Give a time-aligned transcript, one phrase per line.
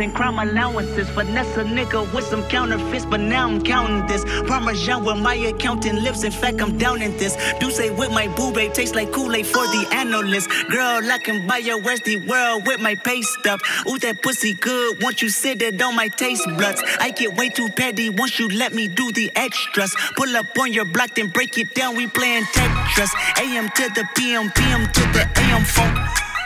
[0.00, 1.08] and crime allowances.
[1.10, 4.24] Finesse a nigga with some counterfeits, but now I'm counting this.
[4.48, 6.24] Parmesan where my accountant lives.
[6.24, 7.36] In fact, I'm down in this.
[7.60, 10.48] Do say with my boo babe tastes like Kool-Aid for the analyst.
[10.70, 13.60] Girl, I can buy your Westy world with my pay stuff.
[13.88, 15.02] Ooh, that pussy good.
[15.02, 16.82] Once you sit it on my taste buds.
[16.98, 19.94] I get way too petty once you let me do the extras.
[20.16, 21.96] Pull up on your block, then break it down.
[21.96, 23.12] We playing Tetris.
[23.40, 25.94] AM to the PM, PM to the AM phone.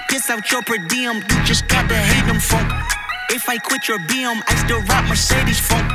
[0.08, 2.93] Piss out your per diem, you just gotta hate them phone.
[3.30, 5.86] If I quit your BM, I still rock Mercedes phone.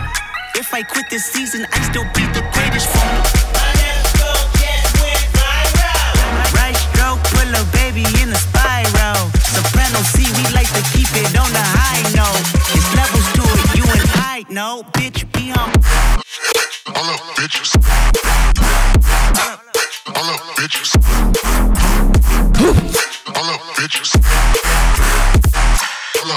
[0.56, 3.24] If I quit this season, I still be the greatest phone.
[6.54, 9.32] Right stroke, pull a baby in a spiral.
[10.00, 12.40] C, we like to keep it on the high note.
[12.96, 14.46] Levels to it, you and I.
[14.94, 15.70] Bitch, be on.
[16.96, 17.76] All up, bitches.
[20.16, 20.96] All up, bitches.
[23.36, 25.19] All bitches.
[26.20, 26.28] Sit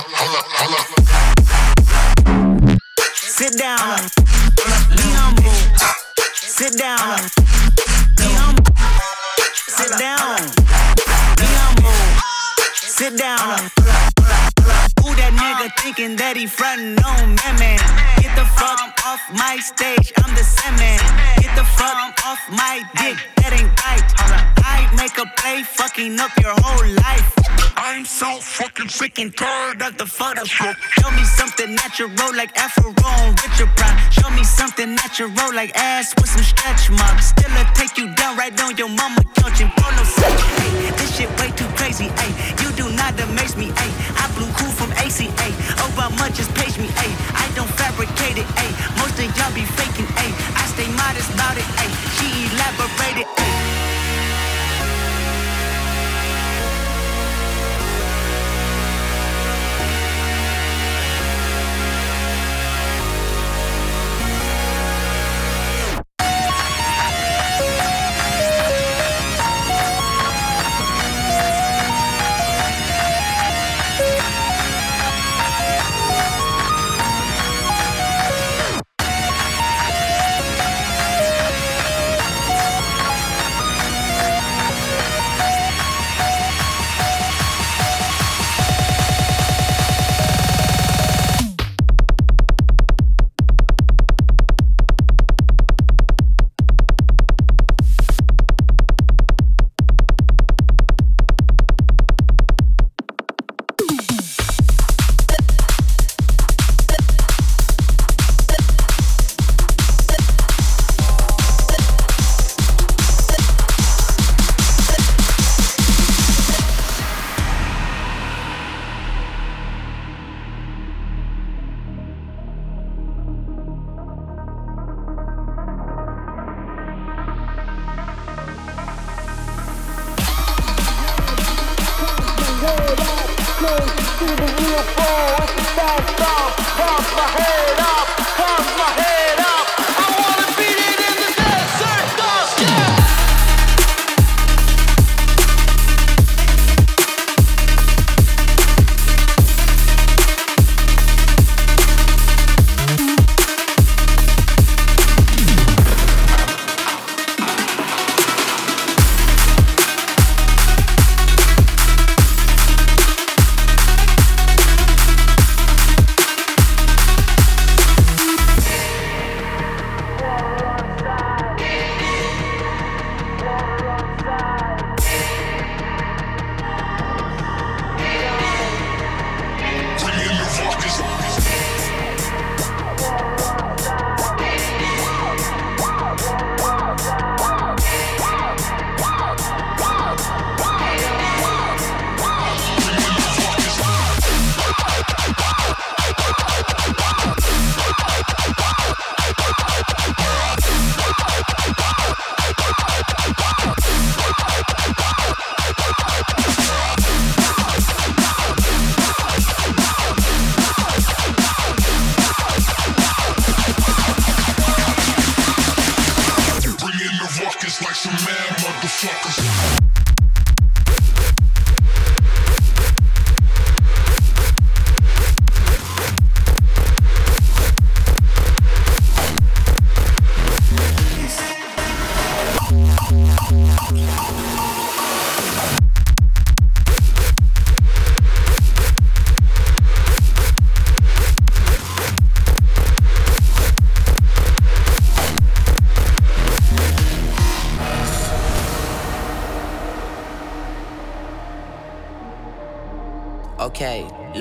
[3.58, 3.98] down.
[4.94, 5.58] Be humble.
[6.34, 7.18] Sit down.
[8.16, 8.62] Be humble.
[9.66, 10.38] Sit down.
[11.34, 11.98] Be humble.
[12.70, 13.58] Sit down.
[15.02, 17.80] Who that nigga thinking that he frontin' on man, man?
[18.22, 21.00] Get the fuck off my stage, I'm the sandman.
[21.42, 24.06] Get the fuck off my dick, that ain't right.
[24.62, 27.61] I make a play, fucking up your whole life.
[27.84, 30.78] I'm so fucking sick and tired of the Photoshop.
[31.02, 33.98] Show me something natural like Afro on Richard Pryor.
[34.14, 37.34] Show me something natural like ass with some stretch marks.
[37.34, 40.30] Still I take you down right on your mama couch and polo set.
[40.30, 42.06] Hey, this shit way too crazy.
[42.22, 42.30] Hey,
[42.62, 43.74] you do not amaze me.
[43.74, 45.50] Hey, I blew cool from ACA.
[45.82, 46.86] Obama just page me.
[47.02, 48.46] Hey, I don't fabricate it.
[48.62, 50.06] Hey, most of y'all be faking.
[50.22, 51.66] Hey, I stay modest about it.
[51.82, 53.26] Hey, she elaborated.
[53.42, 53.81] Hey.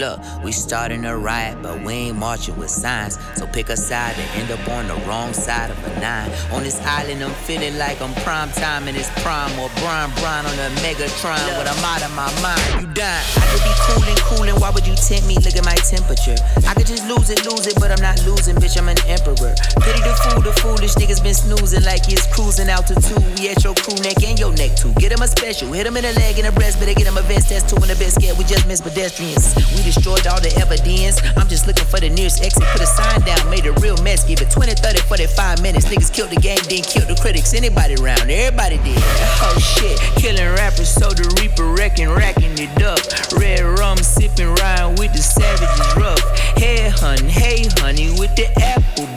[0.01, 3.19] Look, we starting a riot, but we ain't marching with signs.
[3.35, 6.29] So pick a side and end up on the wrong side of a nine.
[6.51, 10.45] On this island, I'm feeling like I'm prime time and it's prime or Brian Brian
[10.49, 12.81] on a Megatron, but I'm out of my mind.
[12.81, 13.25] You dying?
[13.37, 14.57] I could be cooling, cooling.
[14.59, 15.35] Why would you tempt me?
[15.45, 16.37] Look at my temperature.
[16.65, 18.81] I could just lose it, lose it, but I'm not losing, bitch.
[18.81, 19.53] I'm an emperor.
[19.85, 23.21] Pity the fool, the foolish niggas been snoozing like it's cruising altitude.
[23.37, 24.97] We at your crew neck and your neck too.
[24.97, 27.21] Get him a special, hit him in the leg and the breast, better get him
[27.21, 27.53] a vest.
[27.53, 28.17] That's two in the best.
[28.17, 29.55] We just miss pedestrians pedestrians.
[29.75, 31.19] We destroyed all the evidence.
[31.35, 32.63] I'm just looking for the nearest exit.
[32.71, 34.23] Put a sign down, made a real mess.
[34.23, 35.85] Give it 20, 30, 45 minutes.
[35.85, 37.53] Niggas killed the game, didn't kill the critics.
[37.53, 39.01] Anybody around, everybody did.
[39.43, 42.99] Oh shit, killing rappers, so the reaper wrecking, racking it up.
[43.35, 46.21] Red rum sipping, riding with the savages rough.
[46.55, 49.10] Hey hun, hey honey, with the apple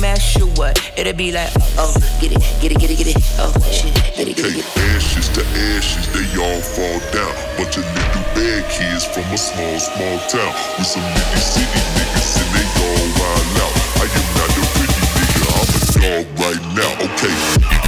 [0.00, 0.80] smash or what?
[0.96, 3.16] It'll be like, oh, get it, get it, get it, get it.
[3.36, 4.78] Oh shit, get it, get it, it.
[4.96, 5.44] Ashes to
[5.76, 7.34] ashes, they all fall down.
[7.60, 10.52] Bunch of little bad kids from a small, small town.
[10.80, 13.74] With some nitty city niggas and they all wild out.
[14.00, 16.92] I am not a pretty nigga, I'm a dog right now.
[17.04, 17.79] Okay.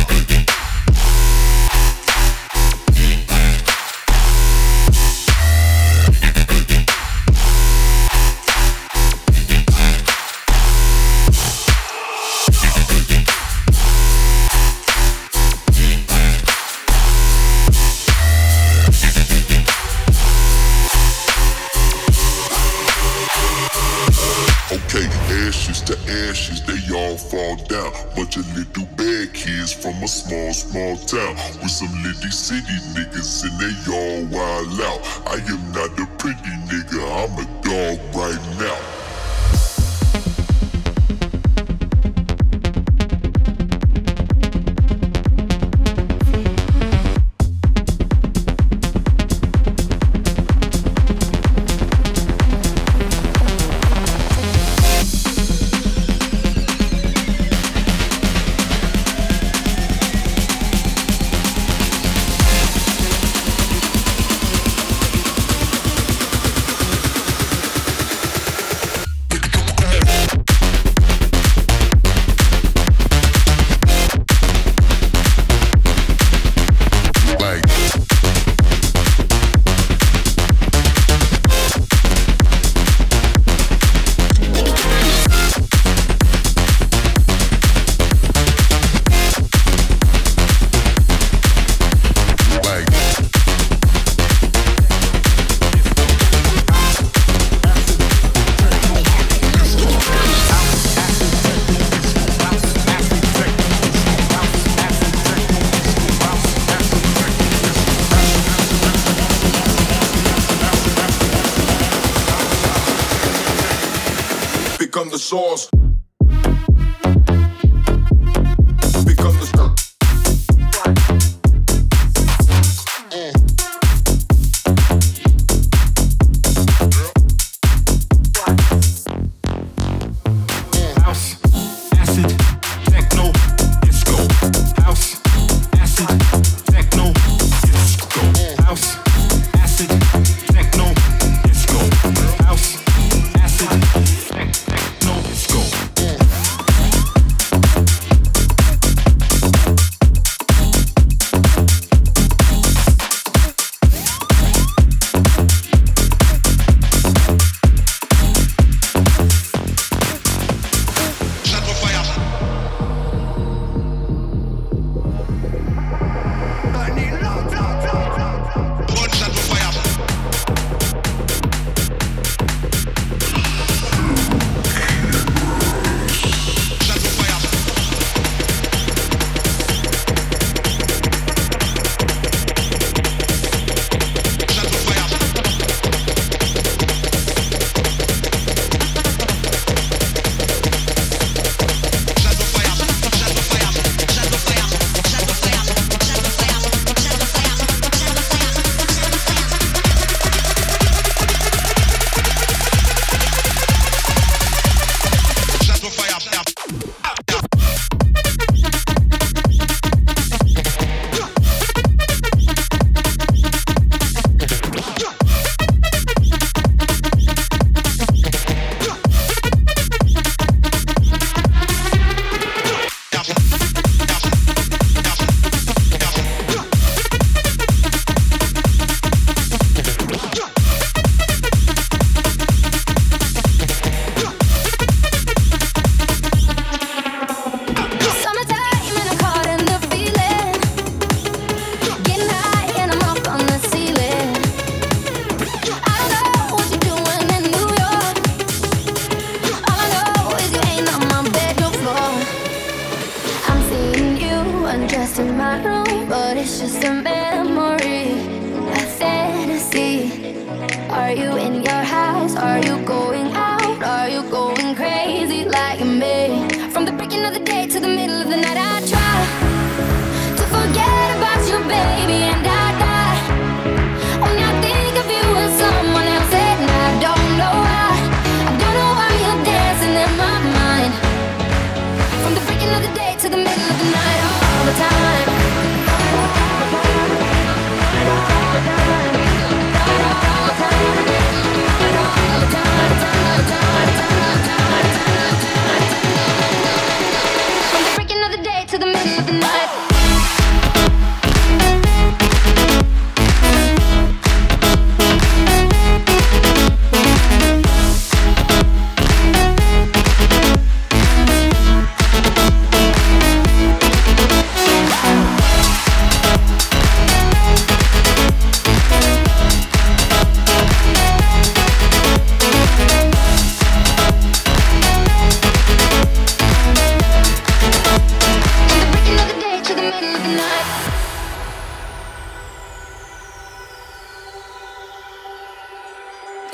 [30.02, 31.36] A small, small town.
[31.62, 35.00] With some litty city niggas and they all wild out.
[35.26, 37.61] I am not a pretty nigga, I'm a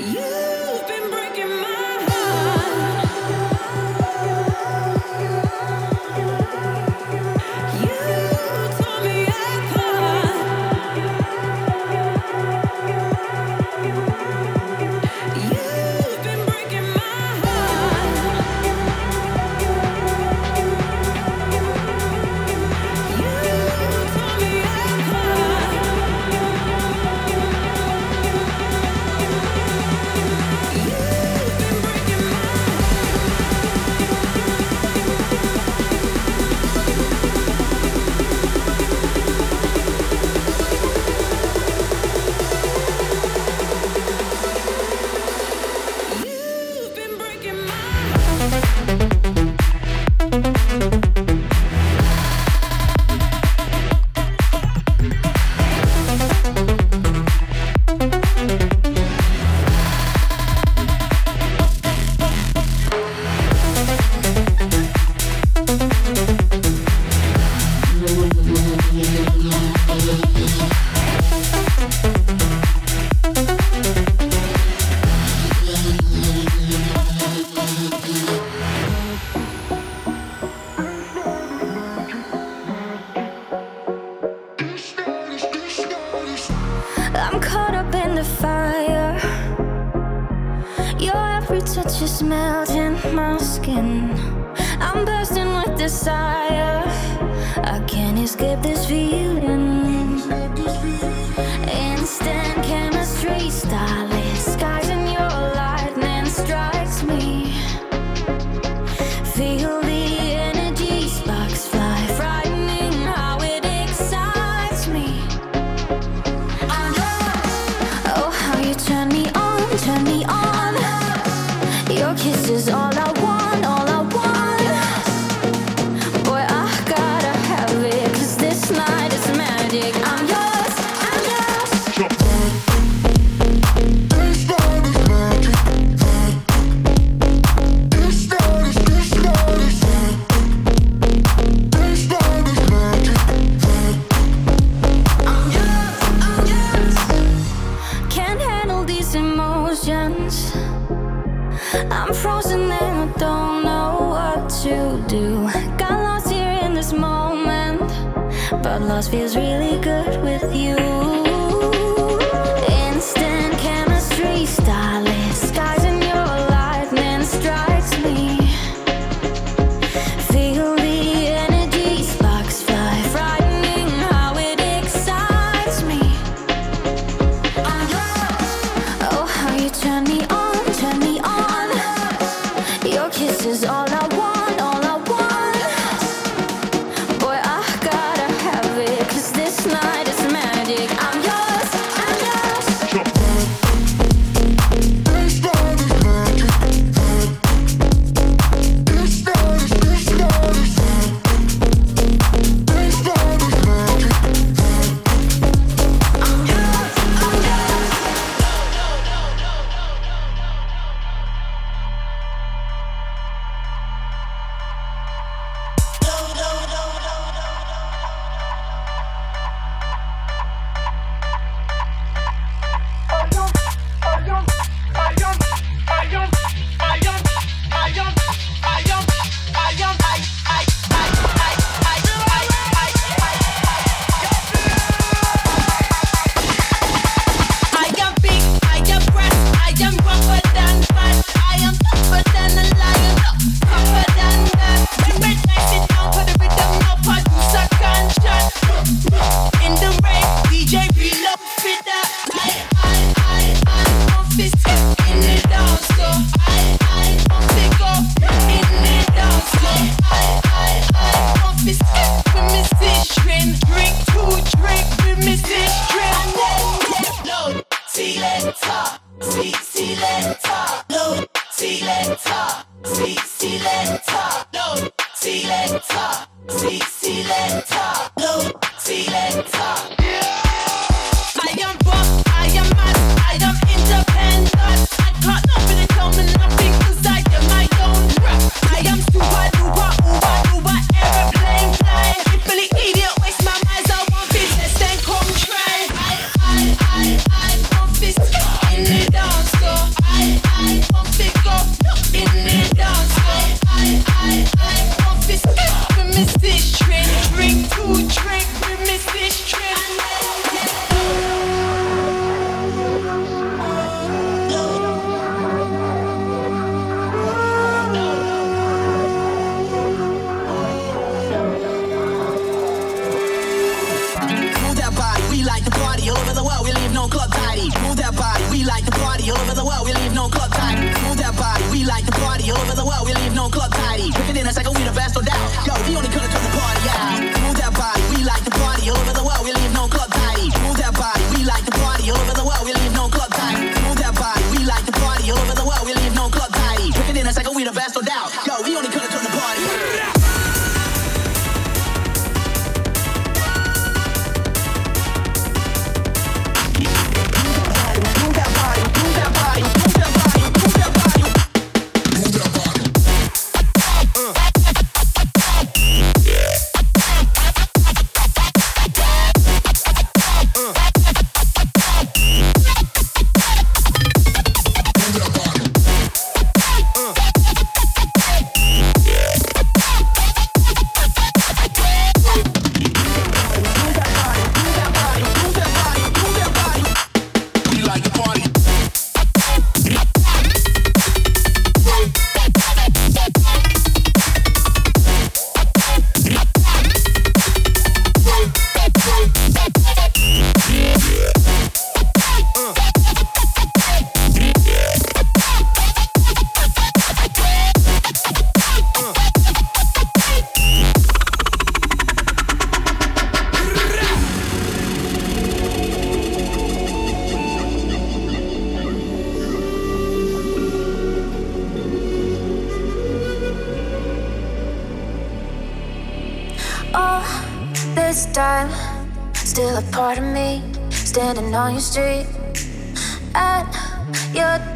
[0.00, 0.67] You've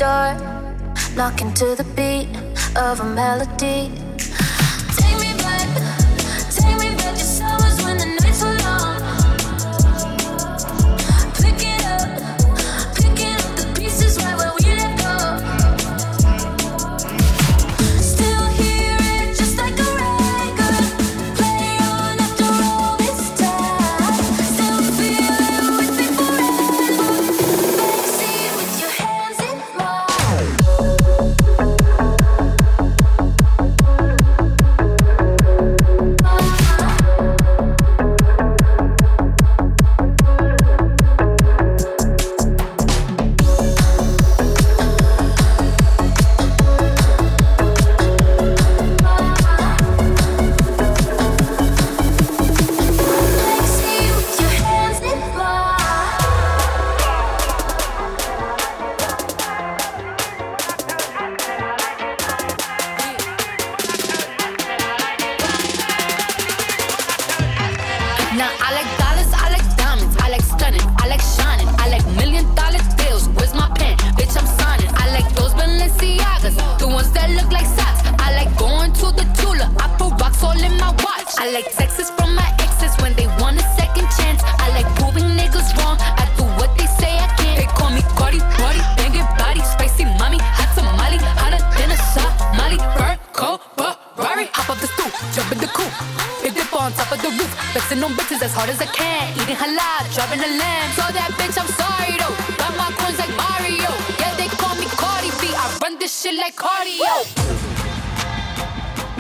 [0.03, 0.35] door,
[1.15, 2.27] knocking to the beat
[2.77, 4.02] of a melody.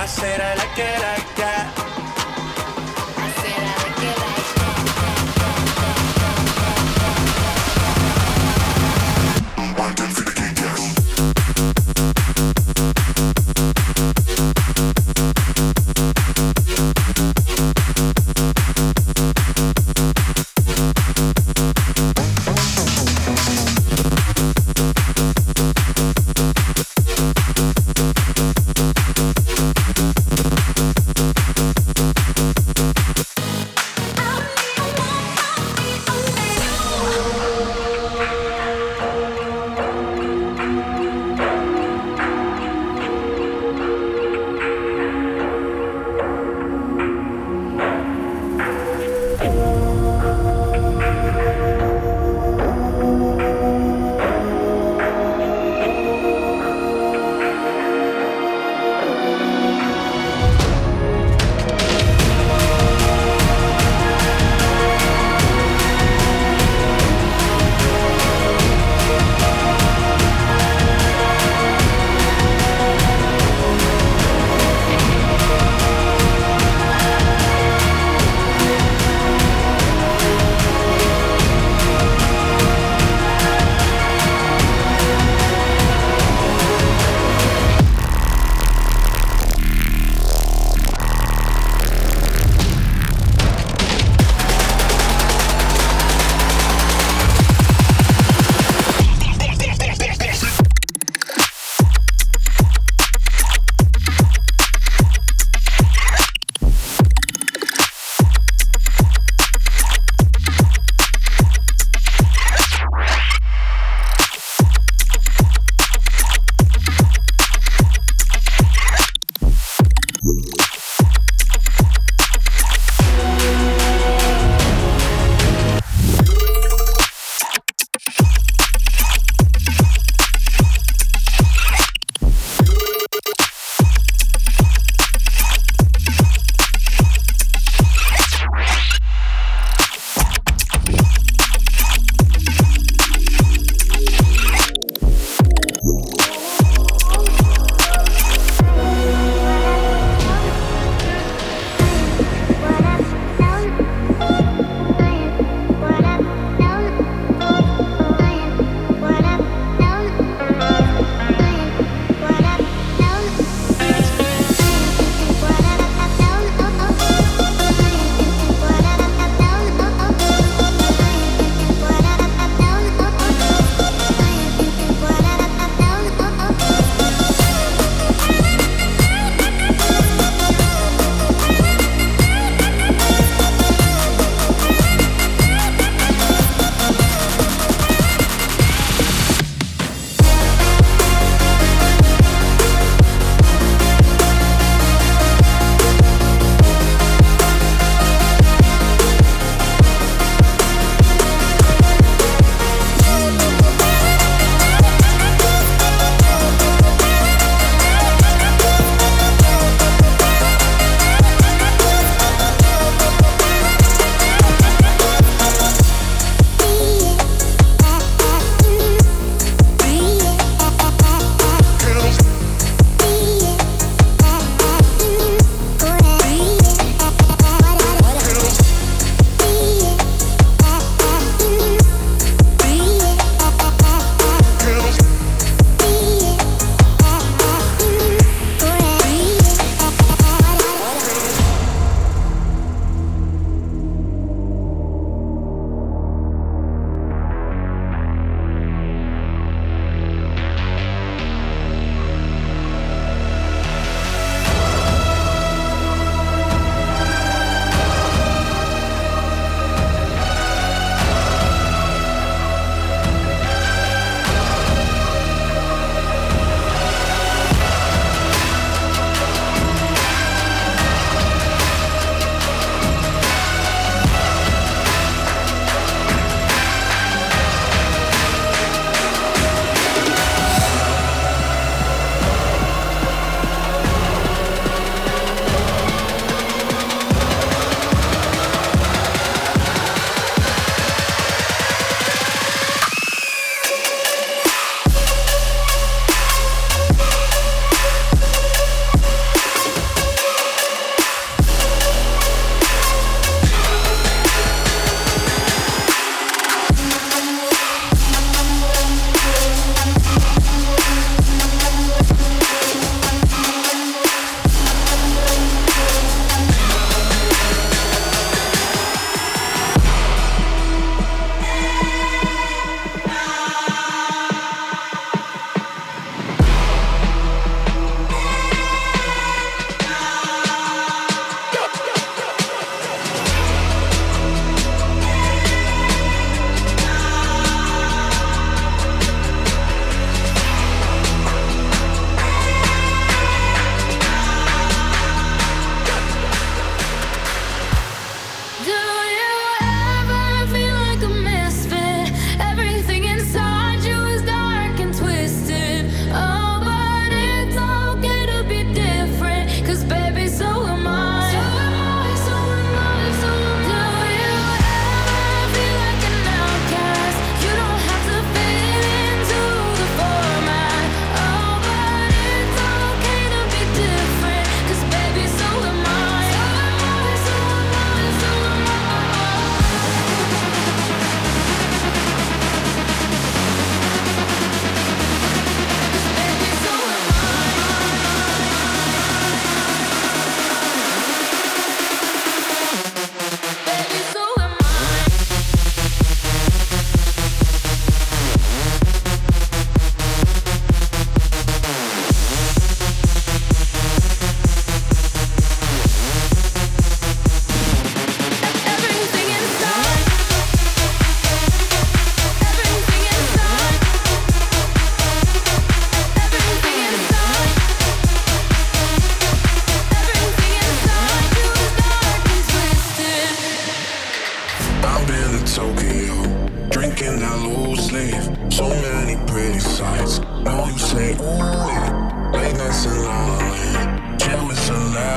[0.02, 1.31] I said I like it like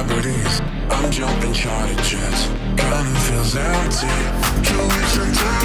[0.08, 0.62] properties.
[0.90, 2.48] I'm jumping charter jets,
[2.78, 4.08] kinda feels empty.
[4.64, 5.60] Two weeks in Tel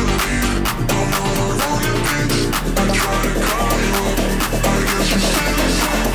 [0.91, 2.53] don't know how long it been.
[2.77, 4.01] I try to call you
[4.65, 6.13] I guess you still asleep.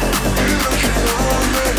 [0.48, 1.70] You're looking lonely,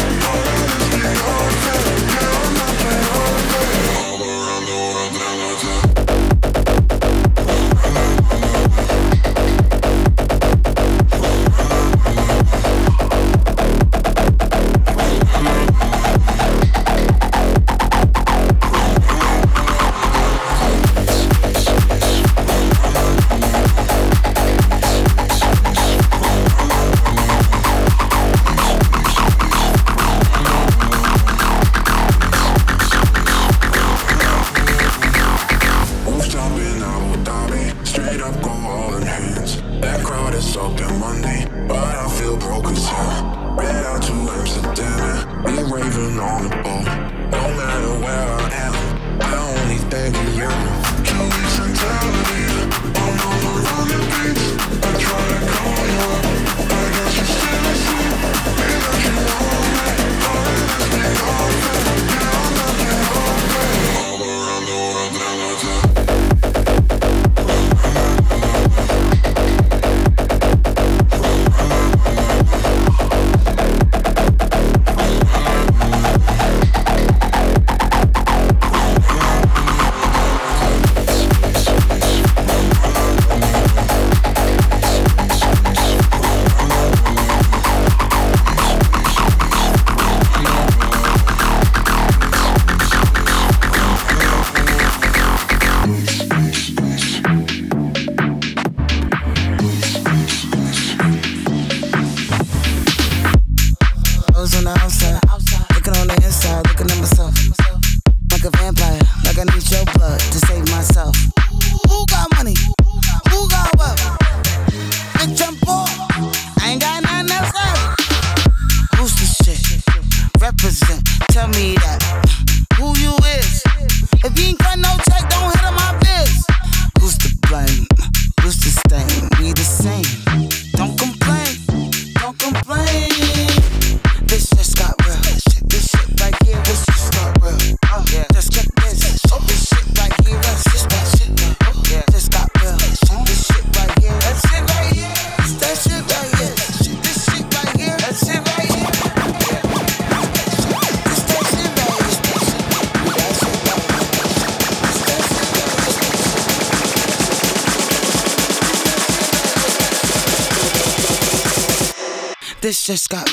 [162.86, 163.25] just got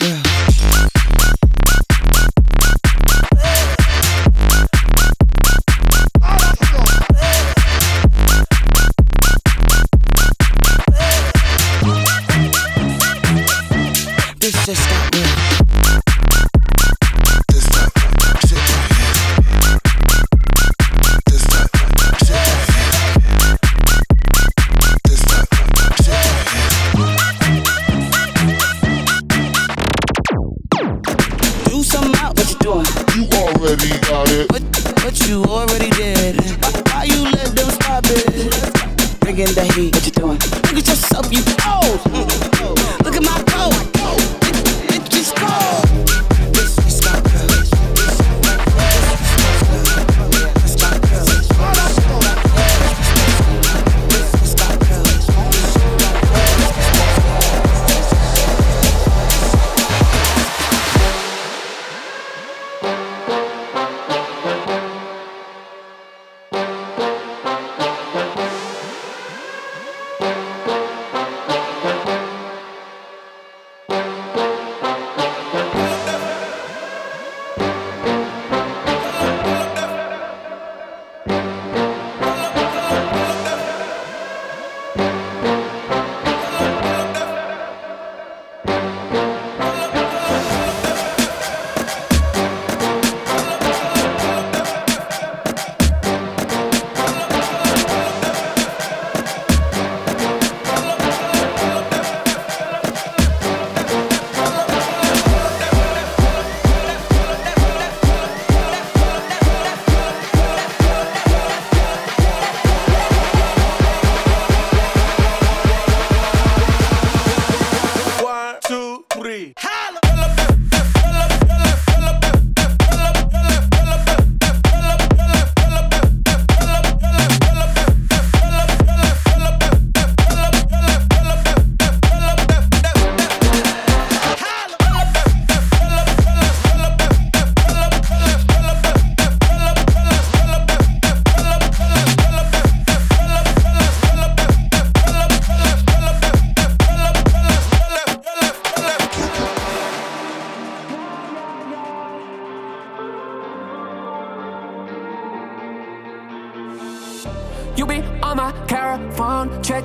[39.34, 39.96] bringing the heat.
[39.96, 40.38] What you doing?
[40.38, 42.00] Look at yourself, you old.
[42.14, 42.53] Mm.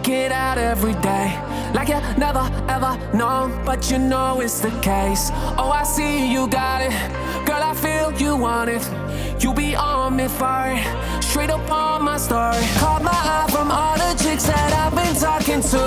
[0.09, 1.29] Check it out every day.
[1.75, 5.31] Like you never ever known, but you know it's the case.
[5.59, 6.93] Oh, I see you got it.
[7.47, 8.83] Girl, I feel you want it.
[9.43, 10.83] You be on me for it.
[11.23, 12.65] Straight up on my story.
[12.81, 15.85] Caught my eye from all the chicks that I've been talking to.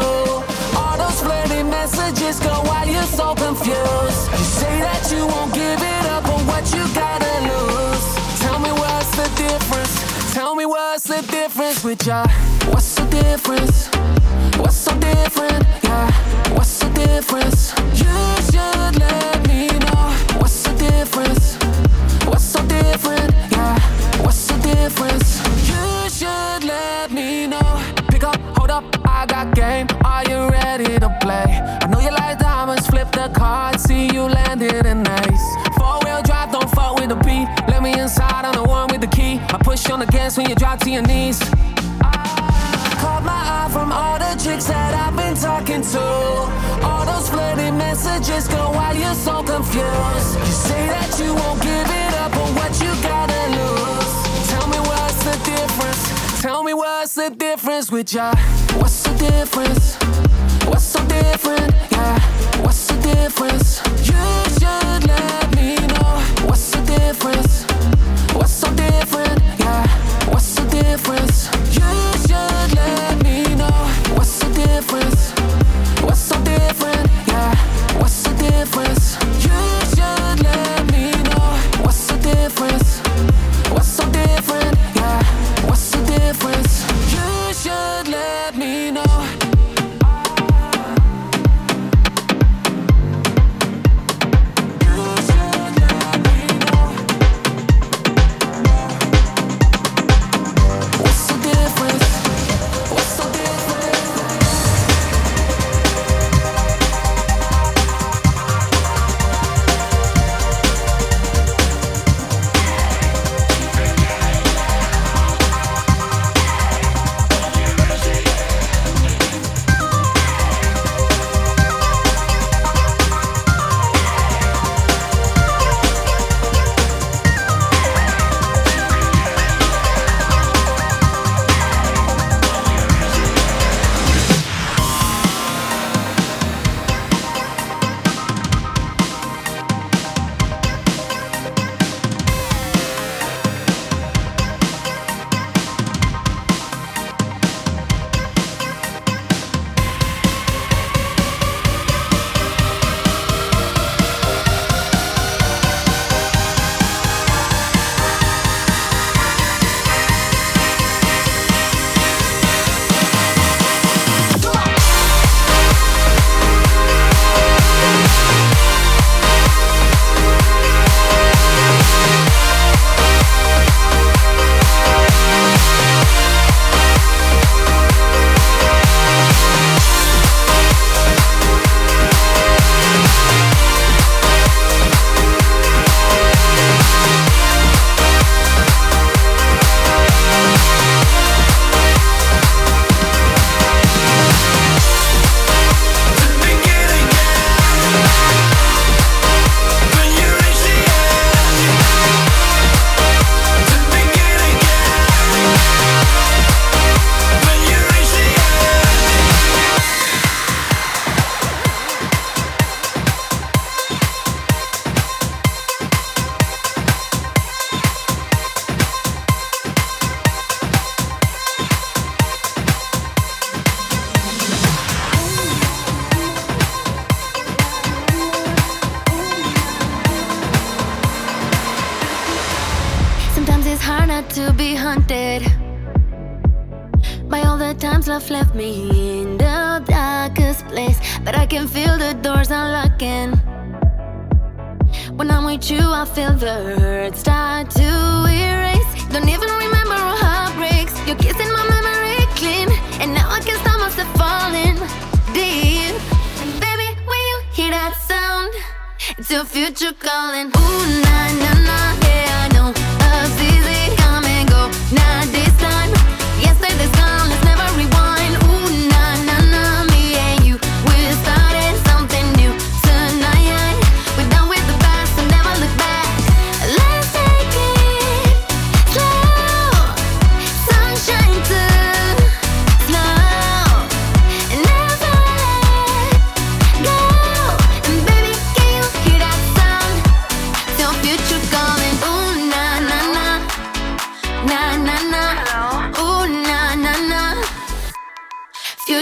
[0.80, 4.22] All those flirty messages go while you're so confused.
[4.38, 8.06] You say that you won't give it up, but what you gotta lose?
[8.42, 10.01] Tell me what's the difference?
[10.32, 12.26] Tell me what's the difference with ya?
[12.70, 13.88] What's the difference?
[14.58, 15.66] What's so different?
[15.84, 16.10] Yeah,
[16.56, 17.74] what's the difference?
[18.00, 18.16] You
[18.48, 20.08] should let me know.
[20.40, 21.58] What's the difference?
[22.26, 23.30] What's so different?
[23.52, 23.78] Yeah,
[24.24, 25.42] what's the difference?
[25.68, 27.84] You should let me know.
[28.08, 29.88] Pick up, hold up, I got game.
[30.06, 31.60] Are you ready to play?
[31.82, 35.21] I know you like diamonds, flip the card, see you landed in ace.
[39.54, 41.38] I push on the gas when you drop to your knees.
[43.02, 46.04] Caught my eye from all the chicks that I've been talking to.
[46.88, 50.40] All those flirty messages go while you're so confused.
[50.40, 54.14] You say that you won't give it up, but what you gotta lose?
[54.48, 56.42] Tell me what's the difference?
[56.42, 58.34] Tell me what's the difference with ya?
[58.80, 59.96] What's the difference?
[60.66, 61.74] What's so different?
[61.92, 62.20] Yeah,
[62.64, 63.82] what's the difference?
[64.08, 64.24] You
[64.56, 65.41] should let
[71.08, 71.51] what's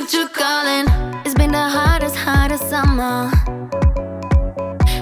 [0.07, 0.87] choo calling.
[1.25, 3.31] It's been the hottest, hottest summer.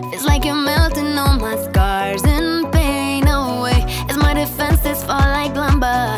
[0.10, 3.84] Feels like you're melting all my scars and pain away.
[4.10, 6.16] As my defenses fall like lumber.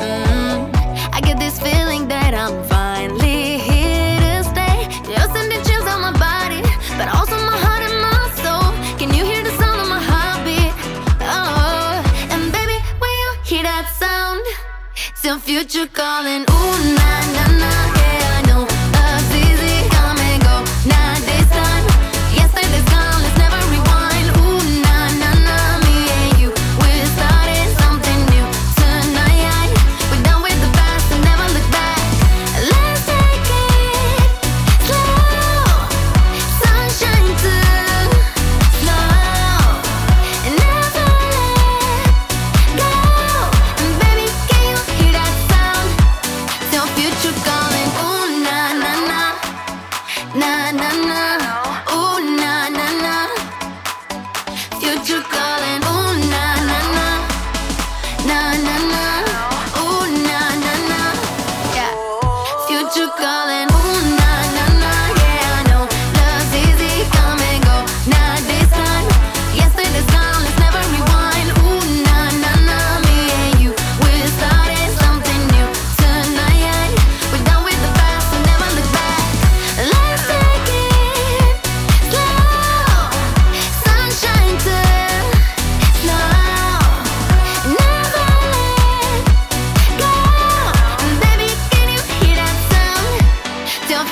[0.00, 1.16] Mm -hmm.
[1.16, 4.78] I get this feeling that I'm finally here to stay.
[5.10, 6.60] You're sending chills on my body,
[6.98, 8.68] but also my heart and my soul.
[8.98, 10.72] Can you hear the sound of my heartbeat?
[11.34, 14.42] Oh, and baby, when you hear that sound,
[15.10, 16.44] it's your future calling.
[16.50, 16.65] Ooh.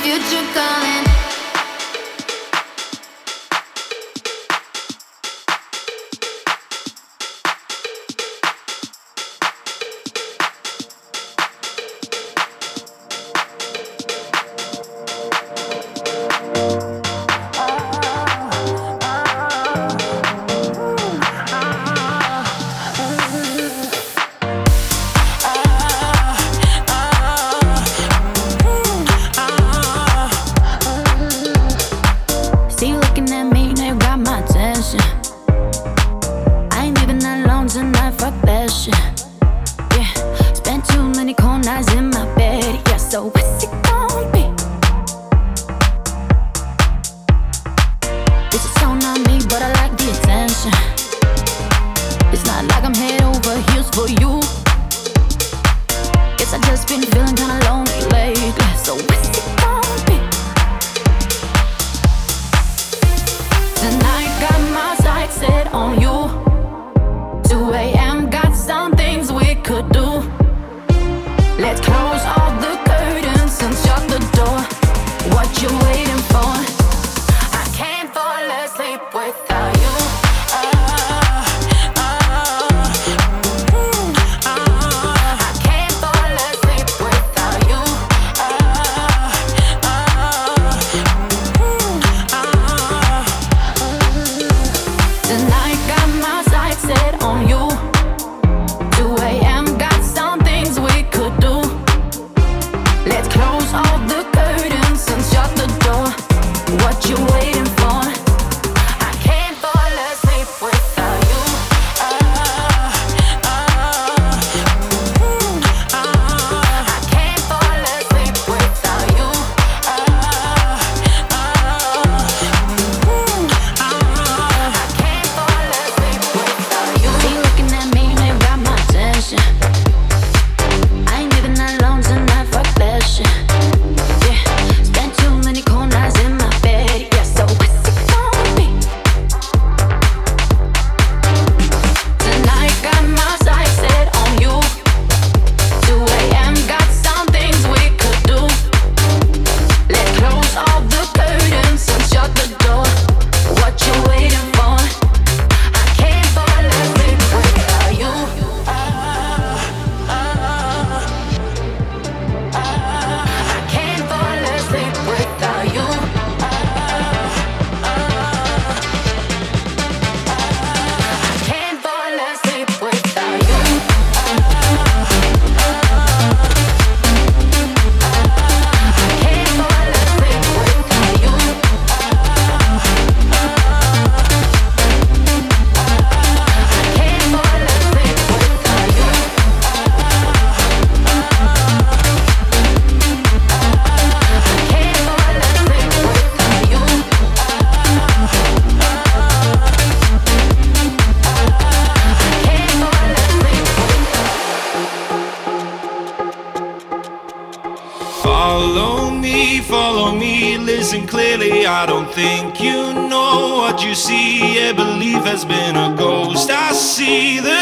[0.05, 1.24] future calling.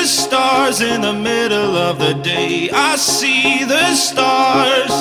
[0.03, 2.69] The stars in the middle of the day.
[2.73, 4.91] I see the stars.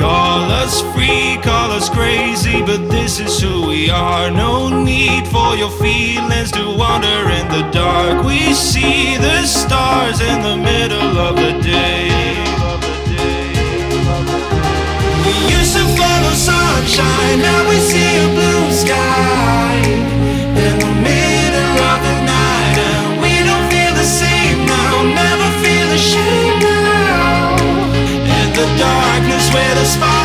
[0.00, 4.30] Call us free, call us crazy, but this is who we are.
[4.30, 8.24] No need for your feelings to wander in the dark.
[8.24, 12.08] We see the stars in the middle of the day.
[15.26, 19.31] We used to follow sunshine, now we see a blue sky
[28.78, 30.21] darkness where the spotlights.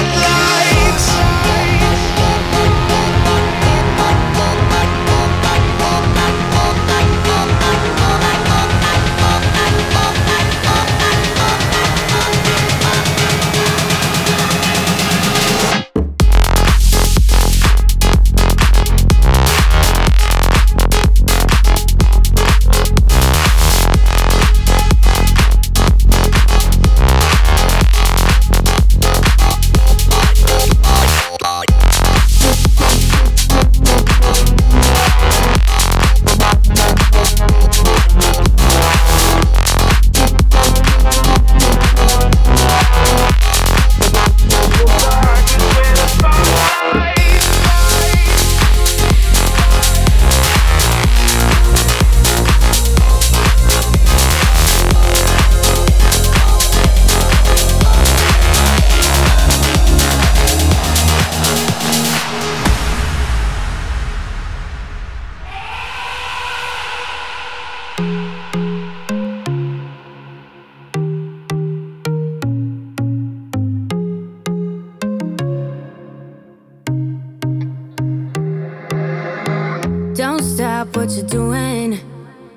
[80.96, 82.00] what you're doing.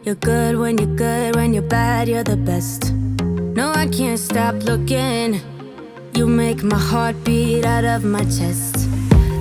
[0.05, 2.93] You're good when you're good, when you're bad, you're the best.
[3.55, 5.41] No, I can't stop looking.
[6.14, 8.89] You make my heart beat out of my chest.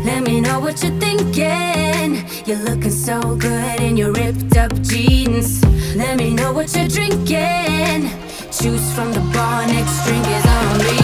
[0.05, 2.23] Let me know what you're thinking.
[2.45, 5.63] You're looking so good in your ripped up jeans.
[5.95, 8.09] Let me know what you're drinking.
[8.51, 10.99] Choose from the bar, next drink is on me.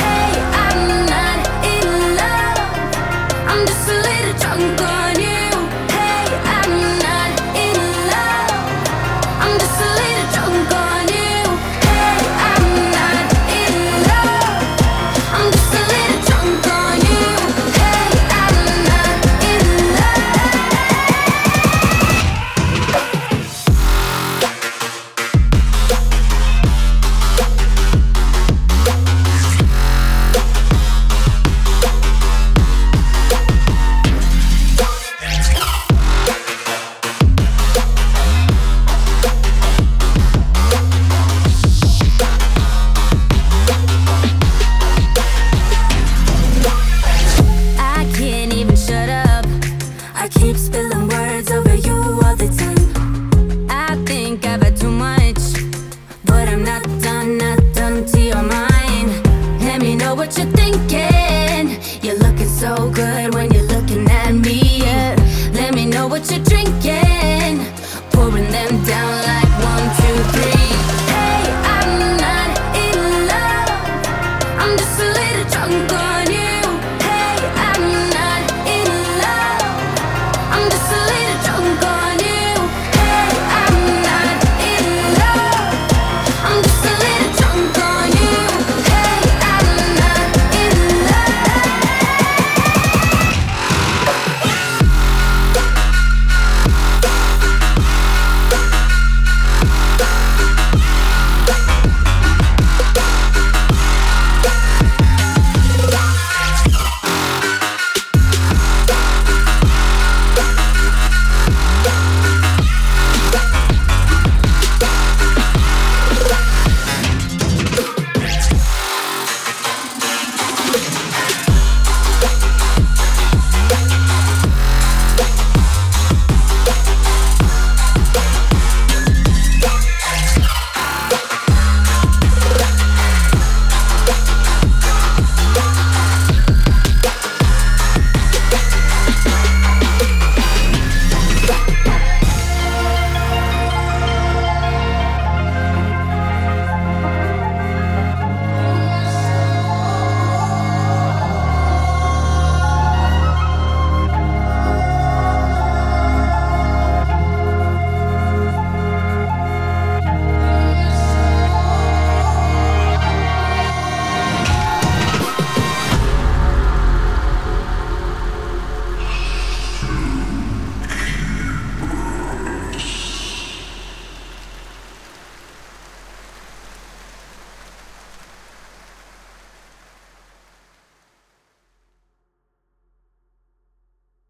[0.00, 0.32] Hey,
[0.64, 1.38] I'm not
[1.74, 2.58] in love.
[3.50, 5.11] I'm just a little drunk.